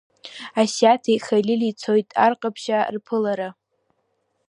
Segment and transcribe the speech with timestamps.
[0.61, 3.49] Асиаҭи Халили цоит Ар ҟаԥшьаа рԥылара.